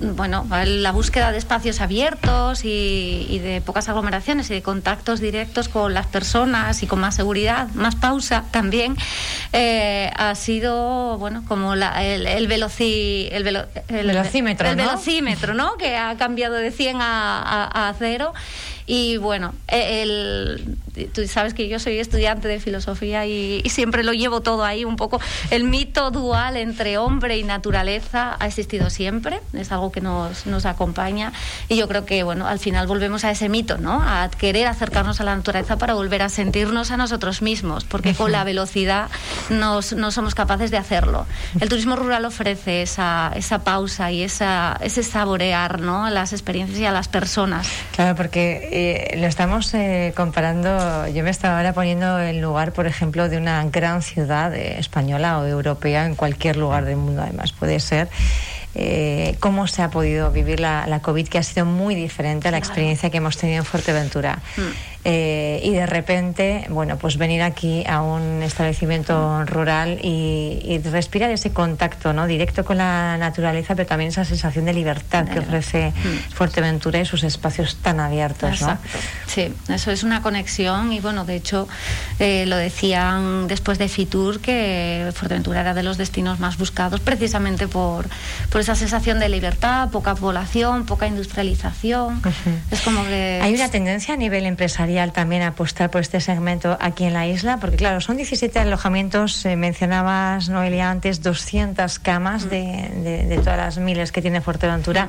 bueno, 0.00 0.46
la 0.64 0.92
búsqueda 0.92 1.32
de 1.32 1.38
espacios 1.38 1.80
abiertos 1.80 2.64
y, 2.64 3.38
de 3.42 3.60
pocas 3.60 3.88
aglomeraciones 3.88 4.50
y 4.50 4.54
de 4.54 4.62
contactos 4.62 5.20
directos 5.20 5.68
con 5.68 5.94
las 5.94 6.06
personas 6.06 6.82
y 6.82 6.86
con 6.86 7.00
más 7.00 7.16
seguridad, 7.16 7.68
más 7.74 7.96
pausa 7.96 8.44
también, 8.50 8.96
eh, 9.52 10.10
ha 10.16 10.34
sido, 10.34 11.18
bueno, 11.18 11.44
como 11.46 11.74
el, 11.74 11.82
el, 11.82 12.46
veloci, 12.46 13.28
el, 13.30 13.44
velocímetro, 13.44 14.68
el 14.68 14.76
velocímetro, 14.76 15.54
¿no? 15.54 15.76
Que 15.76 15.96
ha 15.96 16.16
cambiado 16.16 16.54
de 16.54 16.70
100 16.70 17.00
a, 17.00 17.42
a, 17.42 17.88
a 17.88 17.94
0 17.94 18.32
y 18.90 19.18
bueno, 19.18 19.54
e, 19.68 20.02
el, 20.02 20.78
tú 21.12 21.26
sabes 21.28 21.52
que 21.52 21.68
yo 21.68 21.78
soy 21.78 21.98
estudiante 21.98 22.48
de 22.48 22.58
filosofía 22.58 23.26
y, 23.26 23.62
siempre 23.68 24.02
lo 24.02 24.14
llevo 24.14 24.40
todo 24.40 24.64
ahí 24.64 24.84
un 24.86 24.96
poco. 24.96 25.20
El 25.50 25.64
mito 25.64 26.10
dual 26.10 26.56
entre 26.56 26.96
hombre 26.96 27.36
y 27.36 27.44
naturaleza 27.44 28.36
ha 28.40 28.46
existido 28.46 28.88
siempre, 28.88 29.40
es 29.52 29.70
algo 29.72 29.92
que 29.92 30.00
nos, 30.00 30.46
nos 30.46 30.64
acompaña 30.64 31.34
y 31.68 31.76
yo 31.76 31.86
creo 31.86 32.06
que 32.06 32.22
bueno, 32.22 32.48
al 32.48 32.58
final 32.58 32.86
volvemos 32.86 33.24
a 33.24 33.30
ese 33.30 33.50
mito, 33.50 33.76
¿no? 33.76 34.02
A 34.02 34.30
querer 34.30 34.66
acercarnos 34.66 35.20
a 35.20 35.24
la 35.24 35.36
naturaleza 35.36 35.76
para 35.76 35.92
volver 35.92 36.22
a 36.22 36.30
sentirnos 36.30 36.90
a 36.90 36.96
nosotros 36.96 37.42
mismos, 37.42 37.84
porque 37.84 38.14
con 38.14 38.32
la 38.32 38.42
velocidad 38.44 39.10
nos, 39.50 39.92
no 39.92 40.10
somos 40.10 40.34
capaces 40.34 40.70
de 40.70 40.78
hacerlo. 40.78 41.26
El 41.60 41.68
turismo 41.68 41.94
rural 41.94 42.24
ofrece 42.24 42.80
esa, 42.80 43.32
esa 43.36 43.64
pausa 43.64 44.10
y 44.12 44.22
esa, 44.22 44.78
ese 44.80 45.02
saborear 45.02 45.80
¿no? 45.80 46.06
a 46.06 46.10
las 46.10 46.32
experiencias 46.32 46.78
y 46.80 46.86
a 46.86 46.92
las 46.92 47.08
personas. 47.08 47.68
Claro, 47.94 48.16
porque 48.16 48.77
lo 49.16 49.26
estamos 49.26 49.72
eh, 49.74 50.12
comparando, 50.16 51.06
yo 51.08 51.22
me 51.24 51.30
estaba 51.30 51.58
ahora 51.58 51.72
poniendo 51.72 52.20
en 52.20 52.40
lugar, 52.40 52.72
por 52.72 52.86
ejemplo, 52.86 53.28
de 53.28 53.36
una 53.36 53.64
gran 53.64 54.02
ciudad 54.02 54.54
eh, 54.54 54.78
española 54.78 55.38
o 55.38 55.46
europea, 55.46 56.06
en 56.06 56.14
cualquier 56.14 56.56
lugar 56.56 56.84
del 56.84 56.96
mundo 56.96 57.22
además 57.22 57.52
puede 57.52 57.80
ser. 57.80 58.08
Eh, 58.74 59.36
cómo 59.40 59.66
se 59.66 59.82
ha 59.82 59.90
podido 59.90 60.30
vivir 60.30 60.60
la, 60.60 60.86
la, 60.86 61.00
COVID, 61.00 61.26
que 61.26 61.38
ha 61.38 61.42
sido 61.42 61.64
muy 61.64 61.94
diferente 61.94 62.48
a 62.48 62.50
la 62.50 62.58
experiencia 62.58 63.10
que 63.10 63.16
hemos 63.16 63.36
tenido 63.36 63.58
en 63.58 63.64
Fuerteventura. 63.64 64.38
Mm. 64.56 64.97
Eh, 65.04 65.60
y 65.62 65.70
de 65.70 65.86
repente, 65.86 66.66
bueno, 66.70 66.98
pues 66.98 67.18
venir 67.18 67.42
aquí 67.42 67.84
a 67.86 68.02
un 68.02 68.42
establecimiento 68.42 69.44
rural 69.44 70.00
y, 70.02 70.80
respirar 70.88 71.30
ese 71.30 71.50
contacto 71.50 72.12
¿no? 72.12 72.26
directo 72.26 72.64
con 72.64 72.78
la 72.78 73.16
naturaleza, 73.18 73.74
pero 73.74 73.86
también 73.86 74.10
esa 74.10 74.24
sensación 74.24 74.64
de 74.64 74.72
libertad 74.72 75.28
que 75.28 75.40
ofrece 75.40 75.90
mm. 75.90 76.32
Fuerteventura 76.32 77.00
y 77.00 77.04
sus 77.04 77.24
espacios 77.24 77.76
tan 77.76 78.00
abiertos. 78.00 78.62
¿no? 78.62 78.78
Sí, 79.26 79.52
eso 79.68 79.90
es 79.90 80.02
una 80.02 80.22
conexión 80.22 80.92
y 80.92 81.00
bueno, 81.00 81.24
de 81.24 81.36
hecho 81.36 81.68
eh, 82.18 82.46
lo 82.46 82.56
decían 82.56 83.48
después 83.48 83.78
de 83.78 83.88
Fitur 83.88 84.40
que 84.40 85.10
Fuerteventura 85.14 85.60
era 85.60 85.74
de 85.74 85.82
los 85.82 85.98
destinos 85.98 86.40
más 86.40 86.58
buscados 86.58 87.00
precisamente 87.00 87.68
por, 87.68 88.06
por 88.50 88.60
esa 88.60 88.74
sensación 88.74 89.18
de 89.18 89.28
libertad, 89.28 89.90
poca 89.90 90.14
población, 90.14 90.86
poca 90.86 91.06
industrialización. 91.06 92.22
Es 92.70 92.80
como 92.80 93.04
que... 93.04 93.40
Hay 93.42 93.54
una 93.54 93.70
tendencia 93.70 94.14
a 94.14 94.16
nivel 94.16 94.46
empresarial 94.46 94.87
también 95.12 95.42
apostar 95.42 95.90
por 95.90 96.00
este 96.00 96.20
segmento 96.20 96.76
aquí 96.80 97.04
en 97.04 97.12
la 97.12 97.26
isla? 97.26 97.58
Porque 97.60 97.76
claro, 97.76 98.00
son 98.00 98.16
17 98.16 98.58
alojamientos, 98.58 99.44
eh, 99.44 99.56
mencionabas 99.56 100.48
Noelia 100.48 100.90
antes, 100.90 101.22
200 101.22 101.98
camas 101.98 102.46
mm. 102.46 102.48
de, 102.48 103.24
de, 103.28 103.38
todas 103.38 103.56
las 103.56 103.78
miles 103.78 104.12
que 104.12 104.22
tiene 104.22 104.40
Fuerteventura. 104.40 105.08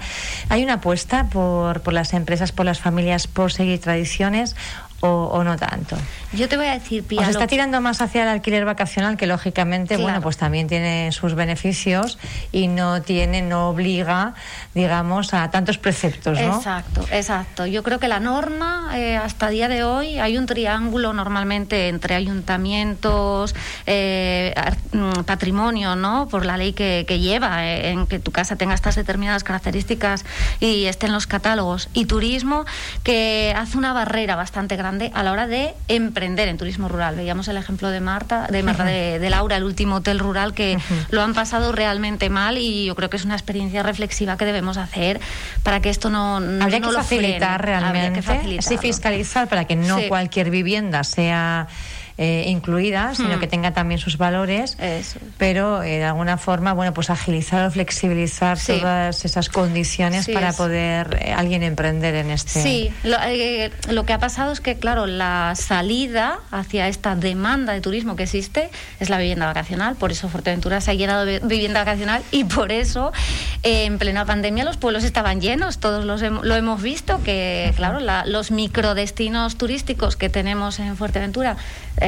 ¿Hay 0.50 0.64
una 0.64 0.74
apuesta 0.74 1.26
por, 1.26 1.82
por 1.82 1.94
las 1.94 2.14
empresas, 2.14 2.52
por 2.52 2.66
las 2.66 2.80
familias, 2.80 3.28
por 3.28 3.52
seguir 3.52 3.80
tradiciones 3.80 4.56
o, 5.02 5.44
no 5.44 5.58
tanto? 5.58 5.96
Yo 6.34 6.48
te 6.48 6.58
voy 6.58 6.68
a 6.68 6.74
decir, 6.74 7.04
Pia. 7.04 7.24
se 7.26 7.32
está 7.32 7.48
tirando 7.48 7.82
más 7.82 8.02
hacia 8.02 8.24
el 8.24 8.30
alquiler 8.30 8.66
vacacional, 8.66 9.18
que 9.18 9.28
lógicamente, 9.28 9.98
bueno, 9.98 10.22
pues 10.22 10.38
también 10.38 10.68
tiene 10.68 11.12
sus 11.12 11.36
beneficios 11.36 12.20
y 12.52 12.68
no 12.68 13.02
tiene, 13.02 13.42
no 13.42 13.70
obliga, 13.70 14.34
digamos, 14.74 15.34
a 15.34 15.50
tantos 15.52 15.78
preceptos, 15.78 16.40
¿no? 16.40 16.58
Exacto, 16.58 17.06
exacto. 17.12 17.66
Yo 17.66 17.84
creo 17.84 18.00
que 18.00 18.08
la 18.08 18.20
norma, 18.20 18.92
eh, 18.96 19.18
hasta 19.18 19.50
día 19.50 19.68
de 19.68 19.84
hoy, 19.84 20.20
hay 20.20 20.38
un 20.38 20.46
triángulo 20.46 21.14
normalmente 21.14 21.88
entre 21.88 22.16
ayuntamientos, 22.16 23.56
eh, 23.86 24.54
mm, 24.92 25.24
patrimonio, 25.26 25.96
¿no? 25.96 26.28
Por 26.28 26.46
la 26.46 26.58
ley 26.58 26.74
que, 26.74 27.06
que 27.08 27.20
lleva, 27.20 27.66
eh, 27.66 27.90
en 27.92 28.08
que 28.08 28.20
tu 28.20 28.32
casa 28.32 28.56
tenga 28.56 28.74
estas 28.74 28.96
determinadas 28.96 29.44
características 29.44 30.26
y 30.60 30.86
esté 30.86 31.08
en 31.08 31.14
los 31.14 31.28
catálogos, 31.28 31.90
y 31.94 32.06
turismo, 32.06 32.66
que 33.04 33.54
hace 33.56 33.78
una 33.78 33.94
barrera 33.94 34.36
bastante 34.36 34.76
grande 34.76 35.12
a 35.14 35.24
la 35.24 35.32
hora 35.32 35.48
de 35.48 35.74
emprender 35.88 36.48
en 36.48 36.58
turismo 36.58 36.88
rural. 36.88 37.16
Veíamos 37.16 37.48
el 37.48 37.58
ejemplo 37.58 37.90
de 37.90 38.00
Marta, 38.00 38.48
de 38.48 38.64
Marta 38.64 38.86
de, 38.86 39.30
Laura, 39.30 39.58
el 39.58 39.64
último 39.64 39.98
hotel 39.98 40.20
rural 40.20 40.54
que 40.54 40.78
lo 41.12 41.22
han 41.22 41.34
pasado 41.34 41.72
realmente 41.72 42.30
mal 42.30 42.58
y 42.58 42.86
yo 42.86 42.96
creo 42.96 43.10
que 43.10 43.18
es 43.18 43.26
una 43.26 43.36
experiencia 43.36 43.84
reflexiva 43.84 44.38
que 44.38 44.46
debemos 44.46 44.78
hacer 44.78 45.20
para 45.64 45.82
que 45.82 45.90
esto 45.90 46.10
no, 46.10 46.40
no 46.40 46.64
Habría 46.64 46.82
que 46.82 46.92
facilitar 46.92 47.64
realmente, 47.64 48.62
sí 48.62 48.78
fiscalizar 48.78 49.48
para 49.48 49.66
que 49.66 49.76
no 49.76 50.00
cualquier 50.08 50.50
vivienda 50.50 51.04
sea 51.04 51.68
eh, 52.22 52.44
incluida, 52.48 53.16
sino 53.16 53.38
hmm. 53.38 53.40
que 53.40 53.48
tenga 53.48 53.72
también 53.72 53.98
sus 53.98 54.18
valores, 54.18 54.76
pero 55.38 55.84
eh, 55.84 56.00
de 56.00 56.04
alguna 56.04 56.36
forma, 56.38 56.74
bueno, 56.74 56.94
pues 56.94 57.10
agilizar 57.10 57.66
o 57.66 57.72
flexibilizar 57.72 58.60
todas 58.60 59.24
esas 59.24 59.48
condiciones 59.48 60.28
para 60.28 60.52
poder 60.52 61.18
eh, 61.22 61.32
alguien 61.32 61.64
emprender 61.64 62.16
en 62.16 62.30
este. 62.30 62.62
Sí, 62.62 62.92
lo, 63.06 64.06
que 64.06 64.12
ha 64.12 64.20
pasado 64.20 64.52
es 64.52 64.60
que, 64.60 64.76
claro, 64.76 65.06
la 65.06 65.54
salida 65.56 66.40
hacia 66.52 66.90
esta 66.90 67.16
demanda 67.16 67.72
de 67.72 67.80
turismo 67.80 68.18
que 68.18 68.24
existe 68.24 68.70
es 69.00 69.10
la 69.10 69.18
vivienda 69.18 69.46
vacacional, 69.46 69.96
por 69.96 70.12
eso 70.12 70.28
Fuerteventura 70.28 70.82
se 70.82 70.92
ha 70.92 70.96
llenado 70.96 71.24
de 71.24 71.40
vivienda 71.40 71.80
vacacional 71.86 72.22
y 72.32 72.44
por 72.44 72.74
eso 72.74 73.14
en 73.64 73.98
plena 73.98 74.26
pandemia 74.26 74.66
los 74.66 74.76
pueblos 74.76 75.06
estaban 75.06 75.40
llenos, 75.40 75.78
todos 75.78 76.04
los 76.04 76.22
lo 76.22 76.56
hemos 76.56 76.82
visto, 76.82 77.24
que, 77.24 77.72
claro, 77.78 78.02
los 78.26 78.52
microdestinos 78.52 79.56
turísticos 79.56 80.18
que 80.18 80.28
tenemos 80.28 80.80
en 80.80 80.98
Fuerteventura 80.98 81.56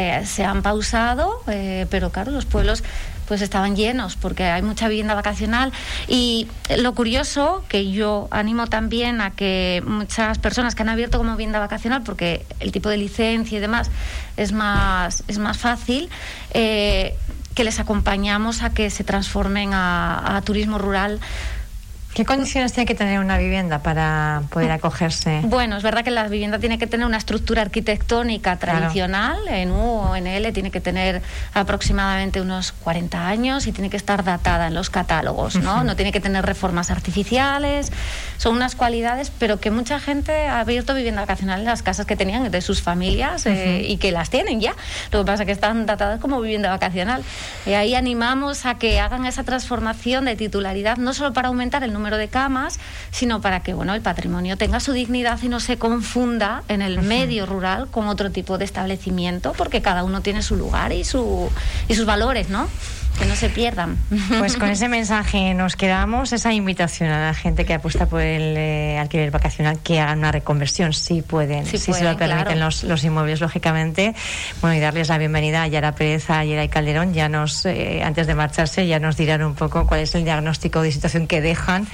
eh, 0.01 0.25
se 0.25 0.43
han 0.43 0.61
pausado, 0.61 1.41
eh, 1.47 1.85
pero 1.89 2.09
claro, 2.09 2.31
los 2.31 2.45
pueblos 2.45 2.83
pues 3.27 3.41
estaban 3.41 3.77
llenos 3.77 4.17
porque 4.17 4.43
hay 4.43 4.61
mucha 4.61 4.89
vivienda 4.89 5.13
vacacional. 5.13 5.71
Y 6.07 6.47
lo 6.77 6.93
curioso 6.93 7.63
que 7.69 7.89
yo 7.91 8.27
animo 8.29 8.67
también 8.67 9.21
a 9.21 9.31
que 9.31 9.81
muchas 9.85 10.37
personas 10.37 10.75
que 10.75 10.81
han 10.81 10.89
abierto 10.89 11.17
como 11.17 11.31
vivienda 11.31 11.59
vacacional 11.59 12.03
porque 12.03 12.45
el 12.59 12.73
tipo 12.73 12.89
de 12.89 12.97
licencia 12.97 13.57
y 13.57 13.61
demás 13.61 13.89
es 14.35 14.51
más 14.51 15.23
es 15.29 15.37
más 15.37 15.57
fácil 15.57 16.09
eh, 16.53 17.15
que 17.55 17.63
les 17.63 17.79
acompañamos 17.79 18.63
a 18.63 18.73
que 18.73 18.89
se 18.89 19.03
transformen 19.05 19.71
a 19.73 20.41
turismo 20.43 20.77
rural 20.77 21.21
¿Qué 22.13 22.25
condiciones 22.25 22.73
tiene 22.73 22.85
que 22.85 22.93
tener 22.93 23.19
una 23.19 23.37
vivienda 23.37 23.79
para 23.79 24.43
poder 24.49 24.71
acogerse? 24.71 25.39
Bueno, 25.45 25.77
es 25.77 25.83
verdad 25.83 26.03
que 26.03 26.11
la 26.11 26.27
vivienda 26.27 26.59
tiene 26.59 26.77
que 26.77 26.85
tener 26.85 27.05
una 27.05 27.15
estructura 27.15 27.61
arquitectónica 27.61 28.57
tradicional, 28.57 29.47
en 29.47 29.71
U 29.71 29.79
o 29.79 30.15
en 30.17 30.27
L 30.27 30.51
tiene 30.51 30.71
que 30.71 30.81
tener 30.81 31.21
aproximadamente 31.53 32.41
unos 32.41 32.73
40 32.73 33.27
años 33.27 33.65
y 33.65 33.71
tiene 33.71 33.89
que 33.89 33.95
estar 33.95 34.25
datada 34.25 34.67
en 34.67 34.73
los 34.73 34.89
catálogos, 34.89 35.55
¿no? 35.55 35.85
No 35.85 35.95
tiene 35.95 36.11
que 36.11 36.19
tener 36.19 36.45
reformas 36.45 36.91
artificiales, 36.91 37.93
son 38.35 38.57
unas 38.57 38.75
cualidades, 38.75 39.31
pero 39.39 39.61
que 39.61 39.71
mucha 39.71 39.97
gente 40.01 40.47
ha 40.47 40.59
abierto 40.59 40.93
vivienda 40.93 41.21
vacacional 41.21 41.61
en 41.61 41.65
las 41.65 41.81
casas 41.81 42.05
que 42.05 42.17
tenían 42.17 42.51
de 42.51 42.61
sus 42.61 42.81
familias 42.81 43.45
eh, 43.45 43.85
y 43.87 43.97
que 43.97 44.11
las 44.11 44.29
tienen 44.29 44.59
ya. 44.59 44.75
Lo 45.13 45.19
que 45.19 45.25
pasa 45.25 45.43
es 45.43 45.47
que 45.47 45.53
están 45.53 45.85
datadas 45.85 46.19
como 46.19 46.41
vivienda 46.41 46.71
vacacional. 46.71 47.23
Y 47.65 47.71
ahí 47.71 47.95
animamos 47.95 48.65
a 48.65 48.75
que 48.75 48.99
hagan 48.99 49.25
esa 49.25 49.45
transformación 49.45 50.25
de 50.25 50.35
titularidad, 50.35 50.97
no 50.97 51.13
solo 51.13 51.31
para 51.31 51.47
aumentar 51.47 51.85
el 51.85 51.93
número 51.93 52.00
número 52.01 52.17
de 52.17 52.27
camas, 52.27 52.79
sino 53.11 53.41
para 53.41 53.61
que 53.61 53.73
bueno, 53.73 53.93
el 53.93 54.01
patrimonio 54.01 54.57
tenga 54.57 54.79
su 54.79 54.91
dignidad 54.91 55.39
y 55.43 55.49
no 55.49 55.59
se 55.59 55.77
confunda 55.77 56.63
en 56.67 56.81
el 56.81 57.01
medio 57.01 57.45
rural 57.45 57.87
con 57.89 58.07
otro 58.07 58.31
tipo 58.31 58.57
de 58.57 58.65
establecimiento, 58.65 59.53
porque 59.53 59.81
cada 59.83 60.03
uno 60.03 60.21
tiene 60.21 60.41
su 60.41 60.55
lugar 60.55 60.91
y, 60.91 61.03
su, 61.03 61.49
y 61.87 61.93
sus 61.93 62.05
valores, 62.05 62.49
¿no? 62.49 62.67
Que 63.17 63.25
no 63.25 63.35
se 63.35 63.49
pierdan. 63.49 63.97
Pues 64.41 64.57
con 64.57 64.69
ese 64.69 64.87
mensaje 64.87 65.53
nos 65.53 65.75
quedamos, 65.75 66.31
esa 66.33 66.53
invitación 66.53 67.09
a 67.09 67.27
la 67.27 67.33
gente 67.33 67.65
que 67.65 67.73
apuesta 67.73 68.07
por 68.07 68.21
el 68.21 68.55
eh, 68.57 68.97
alquiler 68.97 69.29
vacacional 69.29 69.79
que 69.79 69.99
hagan 69.99 70.19
una 70.19 70.31
reconversión, 70.31 70.93
si 70.93 71.21
pueden, 71.21 71.65
si, 71.65 71.77
se 71.77 72.03
lo 72.03 72.17
permiten 72.17 72.59
los, 72.59 72.83
los, 72.83 73.03
inmuebles, 73.03 73.39
lógicamente. 73.41 74.15
Bueno, 74.61 74.75
y 74.75 74.79
darles 74.79 75.09
la 75.09 75.17
bienvenida 75.17 75.63
a 75.63 75.67
Yara 75.67 75.93
Pérez, 75.93 76.29
a 76.29 76.43
Yera 76.43 76.63
y 76.63 76.69
Calderón. 76.69 77.13
Ya 77.13 77.29
nos, 77.29 77.65
eh, 77.65 78.01
antes 78.03 78.25
de 78.25 78.35
marcharse, 78.35 78.87
ya 78.87 78.99
nos 78.99 79.17
dirán 79.17 79.43
un 79.43 79.53
poco 79.53 79.85
cuál 79.85 79.99
es 79.99 80.15
el 80.15 80.23
diagnóstico 80.23 80.81
de 80.81 80.91
situación 80.91 81.27
que 81.27 81.41
dejan, 81.41 81.87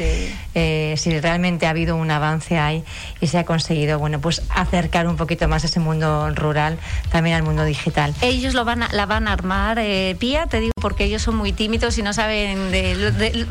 eh, 0.56 0.94
si 0.98 1.20
realmente 1.20 1.66
ha 1.66 1.72
habido 1.72 1.96
un 1.96 2.12
avance 2.12 2.58
ahí 2.58 2.84
y 3.20 3.28
se 3.28 3.40
ha 3.40 3.46
conseguido, 3.46 4.00
bueno, 4.00 4.22
pues 4.22 4.42
acercar 4.50 5.08
un 5.08 5.18
poquito 5.18 5.48
más 5.48 5.64
ese 5.64 5.80
mundo 5.80 6.30
rural 6.36 6.78
también 7.12 7.36
al 7.36 7.44
mundo 7.44 7.66
digital. 7.66 8.14
Ellos 8.22 8.54
lo 8.54 8.64
van 8.64 8.84
a, 8.84 8.90
la 8.94 9.06
van 9.06 9.28
a 9.28 9.34
armar, 9.34 9.82
Pía, 10.20 10.46
te 10.48 10.60
digo 10.60 10.77
porque 10.80 11.06
ellos 11.06 11.22
son 11.22 11.36
muy 11.36 11.52
tímidos 11.52 11.98
y 11.98 12.04
no 12.04 12.14
saben, 12.14 12.72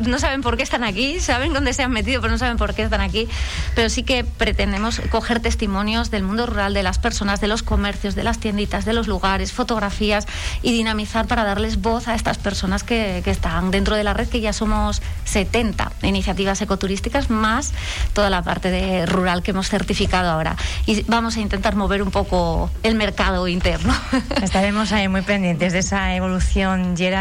no 0.01 0.19
saben 0.19 0.41
por 0.41 0.57
qué 0.57 0.63
están 0.63 0.83
aquí, 0.83 1.19
saben 1.19 1.53
dónde 1.53 1.73
se 1.73 1.83
han 1.83 1.91
metido, 1.91 2.21
pero 2.21 2.31
no 2.31 2.37
saben 2.37 2.57
por 2.57 2.73
qué 2.73 2.83
están 2.83 3.01
aquí. 3.01 3.27
Pero 3.75 3.89
sí 3.89 4.03
que 4.03 4.23
pretendemos 4.23 5.01
coger 5.09 5.39
testimonios 5.39 6.09
del 6.09 6.23
mundo 6.23 6.45
rural, 6.45 6.73
de 6.73 6.83
las 6.83 6.99
personas, 6.99 7.41
de 7.41 7.47
los 7.47 7.63
comercios, 7.63 8.15
de 8.15 8.23
las 8.23 8.39
tienditas, 8.39 8.85
de 8.85 8.93
los 8.93 9.07
lugares, 9.07 9.51
fotografías 9.51 10.25
y 10.61 10.71
dinamizar 10.71 11.27
para 11.27 11.43
darles 11.43 11.81
voz 11.81 12.07
a 12.07 12.15
estas 12.15 12.37
personas 12.37 12.83
que, 12.83 13.23
están 13.27 13.71
dentro 13.71 13.97
de 13.97 14.05
la 14.05 14.13
red, 14.13 14.29
que 14.29 14.39
ya 14.39 14.53
somos 14.53 15.01
70 15.25 15.91
iniciativas 16.03 16.61
ecoturísticas, 16.61 17.29
más 17.29 17.73
toda 18.13 18.29
la 18.29 18.41
parte 18.41 18.71
de 18.71 19.05
rural 19.05 19.43
que 19.43 19.51
hemos 19.51 19.67
certificado 19.69 20.29
ahora. 20.29 20.55
Y 20.85 21.03
vamos 21.03 21.35
a 21.35 21.41
intentar 21.41 21.75
mover 21.75 22.01
un 22.01 22.11
poco 22.11 22.71
el 22.83 22.95
mercado 22.95 23.49
interno. 23.49 23.93
Estaremos 24.41 24.93
ahí 24.93 25.09
muy 25.09 25.23
pendientes 25.23 25.73
de 25.73 25.79
esa 25.79 26.15
evolución. 26.15 26.95
Yera 26.95 27.17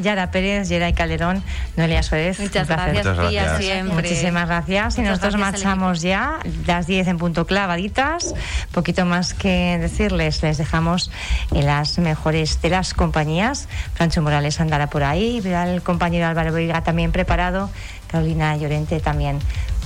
Yara 0.00 0.30
Pérez, 0.30 0.68
Yera 0.68 0.88
y 0.88 0.92
Calderón, 0.92 1.42
Noelia 1.76 2.02
Suárez. 2.02 2.40
Muchas 2.40 2.68
gracias, 2.68 3.58
siempre. 3.58 3.94
Muchísimas 3.94 4.48
gracias. 4.48 4.98
y 4.98 5.02
nosotros 5.02 5.36
marchamos 5.36 6.02
ya, 6.02 6.38
las 6.66 6.86
10 6.86 7.08
en 7.08 7.18
punto 7.18 7.46
clavaditas. 7.46 8.34
Poquito 8.72 9.04
más 9.04 9.34
que 9.34 9.78
decirles, 9.78 10.42
les 10.42 10.58
dejamos 10.58 11.10
en 11.52 11.66
las 11.66 11.98
mejores 11.98 12.60
de 12.62 12.70
las 12.70 12.94
compañías. 12.94 13.68
Francho 13.94 14.22
Morales 14.22 14.60
andará 14.60 14.88
por 14.88 15.04
ahí, 15.04 15.42
el 15.44 15.82
compañero 15.82 16.26
Álvaro 16.26 16.52
Vega 16.52 16.82
también 16.82 17.12
preparado, 17.12 17.70
Carolina 18.08 18.56
Llorente 18.56 19.00
también 19.00 19.38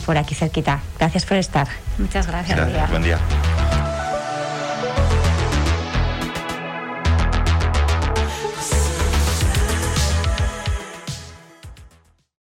por 0.04 0.18
aquí 0.18 0.34
cerquita. 0.34 0.80
Gracias 0.98 1.24
por 1.24 1.36
estar. 1.36 1.68
Muchas 1.98 2.26
gracias. 2.26 2.90
Buen 2.90 3.02
día. 3.02 3.18